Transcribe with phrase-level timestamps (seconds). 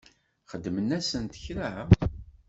[0.51, 1.69] Xedmen-asent kra?